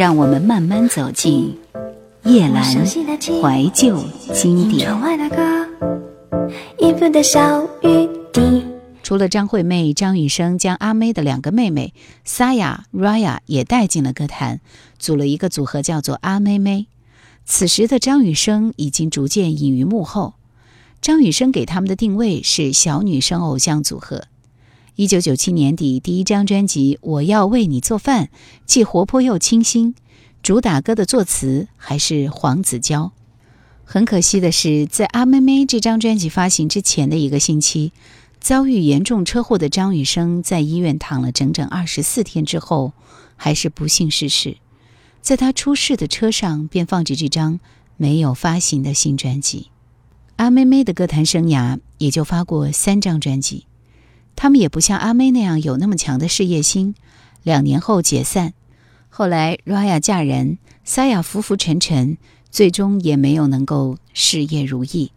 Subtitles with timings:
[0.00, 1.58] 让我们慢慢走进
[2.24, 4.88] 叶阑怀旧经典。
[9.02, 11.92] 除了张惠妹，张雨生将阿妹的两个妹妹
[12.26, 14.60] Saya、Raya 也带进了歌坛，
[14.98, 16.86] 组了一个组合，叫做阿妹妹。
[17.44, 20.32] 此时的张雨生已经逐渐隐于幕后。
[21.02, 24.24] 张雨生给他们的定位是小女生偶像组合。
[24.96, 28.26] 一九九七年底，第一张专辑《我要为你做饭》
[28.66, 29.94] 既活泼又清新，
[30.42, 33.12] 主打歌的作词还是黄子佼。
[33.84, 37.92] 很可惜的是，在《阿妹妹》这张专辑发行之前的一个星期，
[38.40, 42.92] 遭遇严重车祸的张雨生在医院躺了整整二十四天之后，
[43.36, 44.58] 还是不幸逝世。
[45.22, 47.58] 在他出事的车上，便放着这张
[47.96, 49.68] 没有发行的新专辑。
[50.36, 53.66] 阿妹妹的歌坛生涯也就发过三张专辑。
[54.42, 56.94] 他们也不像阿妹那样有那么强的事业心，
[57.42, 58.54] 两年后解散。
[59.10, 62.16] 后来 Raya 嫁人萨亚浮浮沉沉，
[62.50, 65.12] 最终也没有能够事业如意。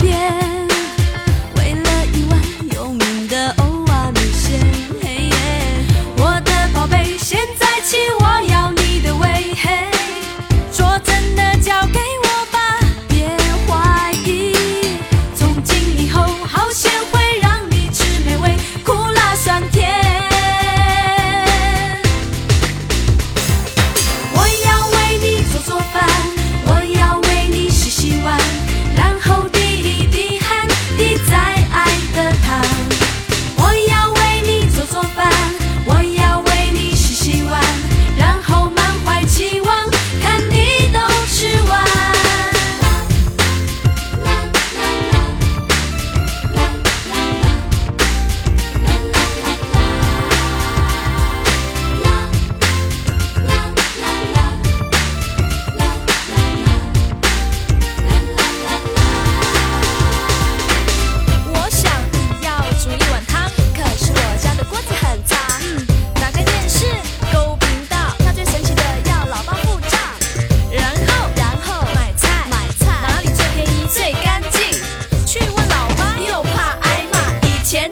[0.00, 0.49] 变。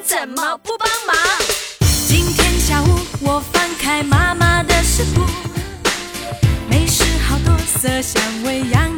[0.04, 1.16] 怎么不帮忙
[2.06, 2.86] 今天下午
[3.20, 5.22] 我翻开妈妈的食谱
[6.70, 8.97] 美食好多色香味洋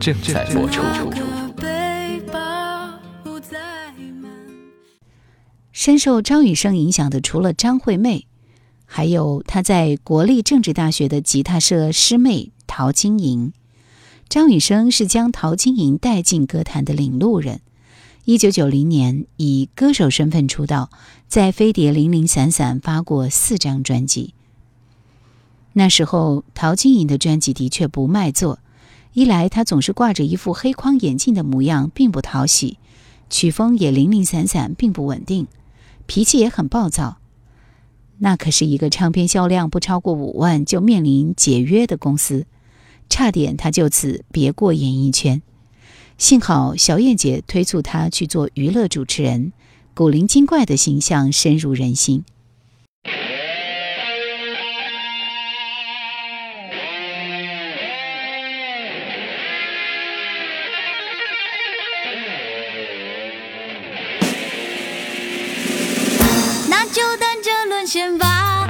[0.00, 0.82] 正在播出。
[5.72, 8.26] 深受张雨生影响的，除了张惠妹，
[8.86, 13.52] 还有他在国立政治大学的吉他社师妹陶晶莹。
[14.28, 17.60] 张雨生是将陶晶莹带进歌坛的领路人。
[18.24, 20.88] 一九九零年以歌手身份出道，
[21.28, 24.32] 在飞碟零零散散发过四张专辑。
[25.74, 28.58] 那时候，陶晶莹的专辑的确不卖座，
[29.12, 32.76] 一来她总是挂着一副黑框眼镜的模样，并不讨喜；
[33.28, 35.46] 曲风也零零散散，并不稳定。
[36.06, 37.18] 脾气也很暴躁，
[38.18, 42.46] 那可是一个唱片销量不超过五万就面临解约的公司，
[43.08, 45.40] 差点他就此别过演艺圈。
[46.18, 49.52] 幸好小燕姐推促他去做娱乐主持人，
[49.94, 52.24] 古灵精怪的形象深入人心。
[67.92, 68.68] 先吧。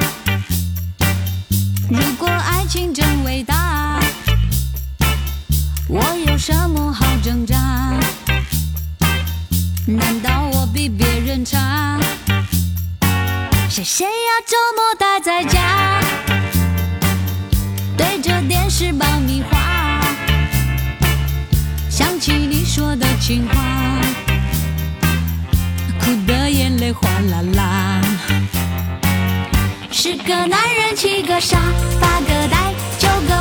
[1.91, 4.01] 如果爱情真伟大，
[5.89, 7.55] 我有什么好挣扎？
[9.85, 12.01] 难道我比别人差？
[13.69, 16.01] 是谁要周末待在家，
[17.99, 20.01] 对着电视爆米花，
[21.91, 23.55] 想起你说的情话，
[26.01, 28.00] 哭的眼泪哗啦啦。
[30.03, 31.59] 十个男人，七个傻，
[32.01, 33.40] 八个呆，九个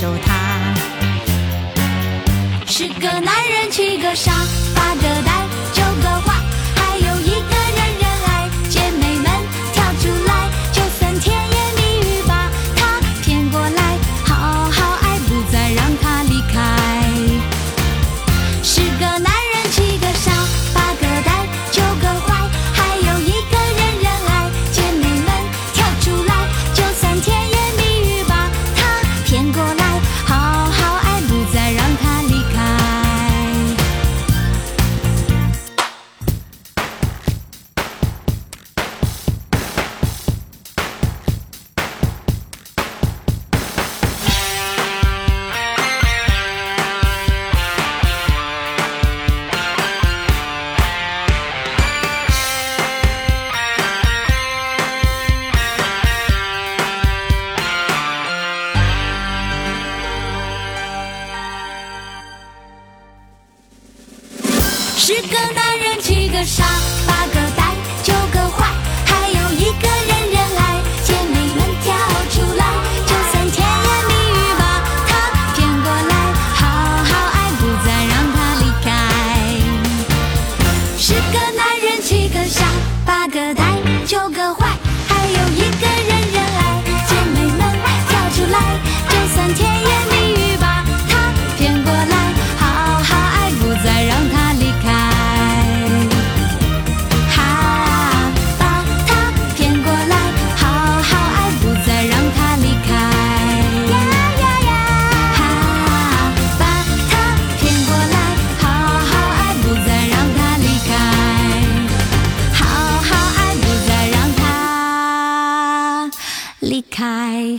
[0.00, 0.32] 受它。
[2.66, 4.30] 十个男人，七个傻，
[4.72, 5.02] 八个
[116.68, 117.58] 离开。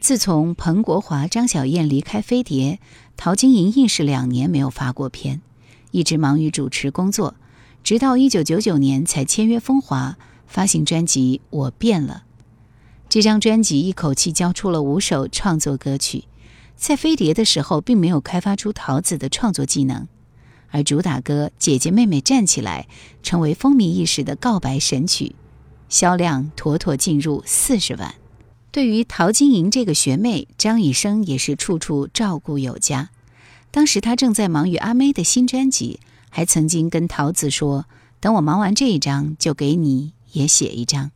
[0.00, 2.80] 自从彭国华、张小燕离开飞碟，
[3.16, 5.40] 陶晶莹硬是两年没有发过片，
[5.92, 7.36] 一直忙于主持工作，
[7.84, 10.18] 直到一九九九年才签约风华，
[10.48, 12.24] 发行专辑《我变了》。
[13.08, 16.24] 这张专辑一口气交出了五首创作歌曲，
[16.80, 20.08] 在飞碟的时候并没有开发出桃子的创作技能，
[20.70, 22.88] 而主打歌《姐姐妹妹站起来》
[23.22, 25.36] 成为风靡一时的告白神曲，
[25.90, 28.14] 销量妥妥进入四十万。
[28.72, 33.10] 对于陶晶莹这个学妹，张雨生也是处处照顾有加。
[33.70, 37.84] 当时他正在忙于阿妹的新专辑，还曾经跟桃子说
[38.20, 41.10] ：“等我忙完这一张，就给你也写一张。”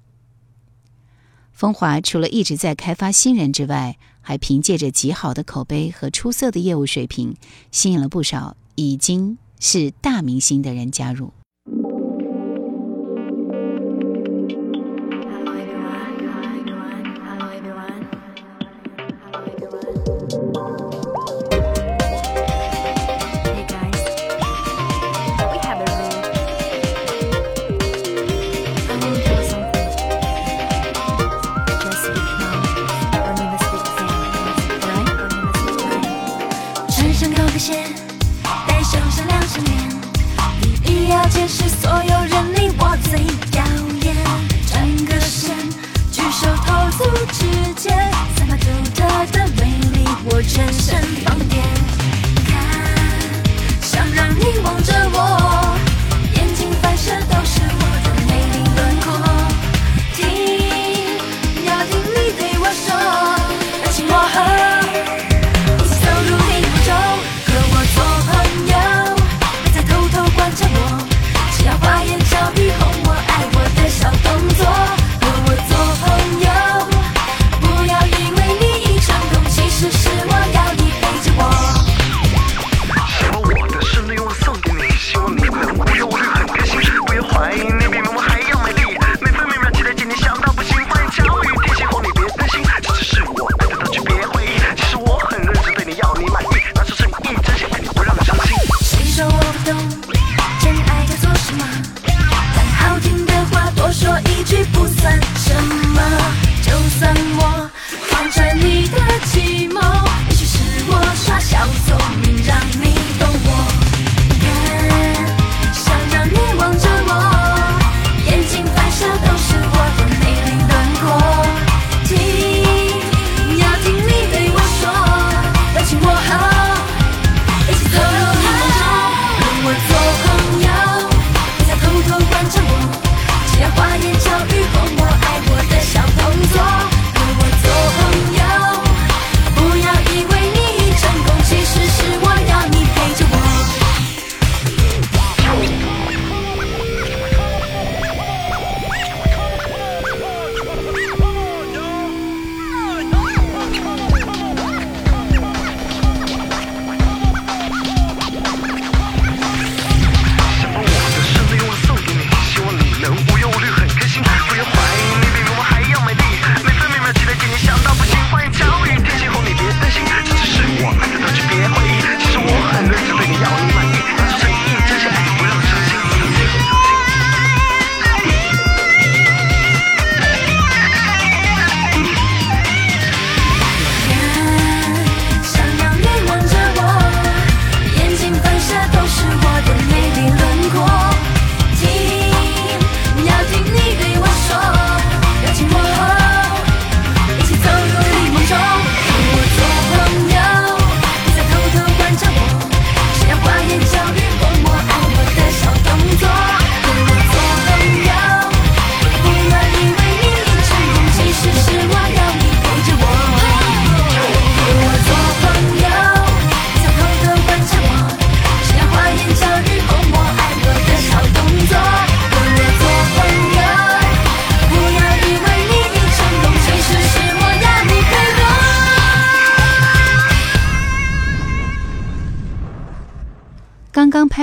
[1.52, 7.36] 风华除了一直在开发新人之外，还凭借着极好的口碑和出色的业务水平，
[7.70, 11.32] 吸引了不少已经是大明星的人加入。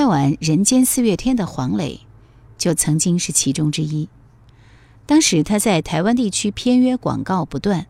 [0.02, 2.00] 拍完《人间四月天》的黄磊，
[2.58, 4.10] 就曾经是其中之一。
[5.06, 7.86] 当时他在台湾地区片约广告不断，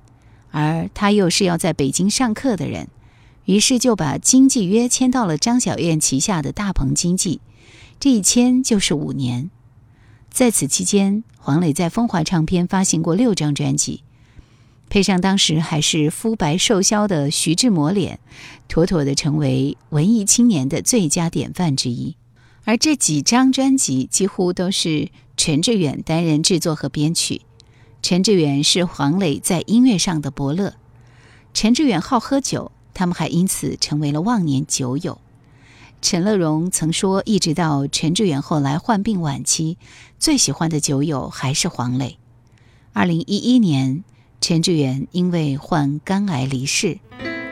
[0.50, 2.90] 而他又是要在北京上课的人，
[3.46, 7.40] 于是就把经纪约签到了张小燕旗下的大鹏经纪，
[7.98, 9.50] 这一签就是五年。
[10.30, 14.04] 在此期间，黄磊在风华唱片发行过六张专辑，
[14.92, 18.20] 配上当时还是肤白瘦削的徐志摩脸，
[18.68, 22.18] 妥妥的成为文艺青年的最佳典范之一。
[22.66, 27.44] 而这几张专辑几乎都是陈志远担任制作和编曲。
[28.02, 30.74] 陈志远是黄磊在音乐上的伯乐。
[31.54, 35.22] 陈志远好喝酒，他们还因此成为了忘年酒友。
[36.02, 39.78] 陈乐融曾说，一直到陈志远后来患病晚期，
[40.20, 42.18] 最喜欢的酒友还是黄磊。
[42.92, 44.04] 二零一一年，
[44.44, 46.98] 陈志远因为患肝癌离世，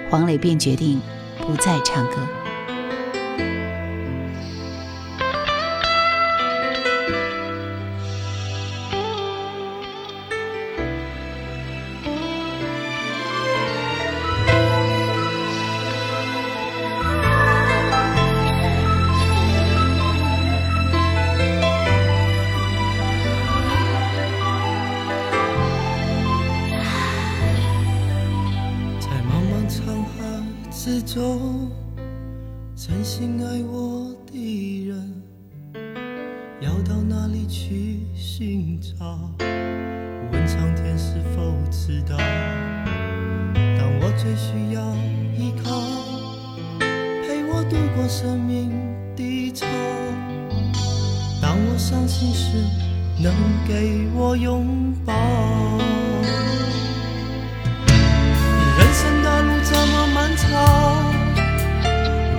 [0.10, 1.00] 黄磊便决定
[1.38, 2.28] 不再唱歌。
[48.02, 48.72] 我生命
[49.14, 49.66] 低潮。
[51.42, 52.48] 当我伤心时，
[53.22, 53.34] 能
[53.68, 55.14] 给我拥抱。
[58.78, 60.48] 人生的路这么漫长，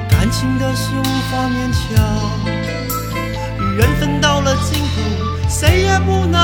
[0.08, 1.84] 感情的事无法勉强，
[3.76, 4.88] 缘分到了尽头，
[5.46, 6.38] 谁也不能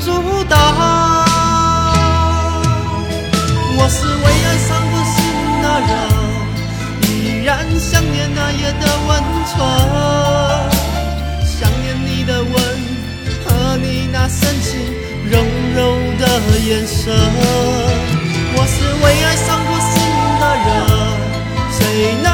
[0.00, 0.10] 阻
[0.43, 0.43] 挡。
[8.72, 9.10] 的温
[9.46, 9.54] 存，
[11.44, 12.52] 想念你的吻
[13.44, 14.68] 和你那深情
[15.30, 15.32] 柔
[15.74, 15.78] 柔
[16.18, 16.22] 的
[16.58, 17.12] 眼神。
[18.56, 19.92] 我是为爱伤过心
[20.40, 20.68] 的人，
[21.72, 21.78] 谁
[22.22, 22.26] 能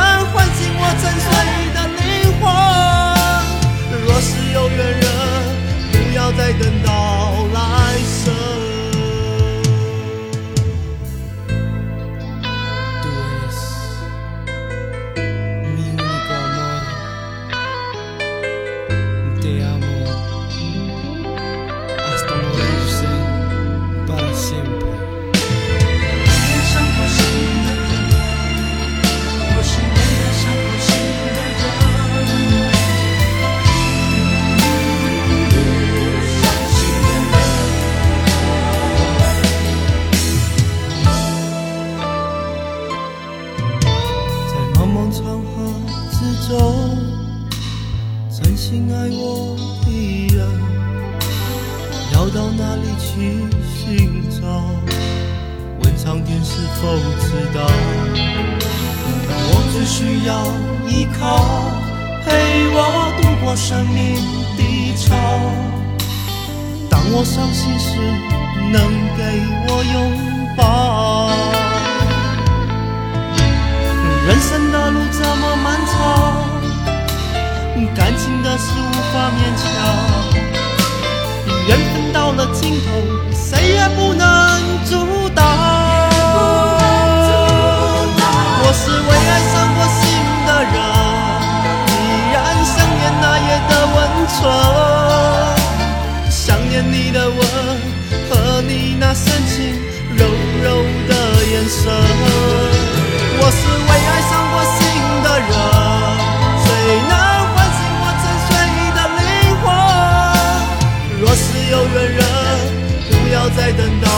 [113.70, 114.09] 不要再等到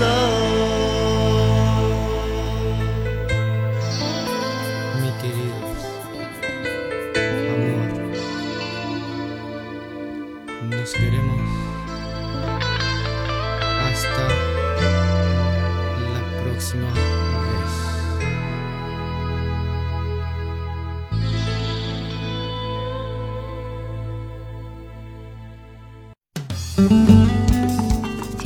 [0.00, 0.37] 来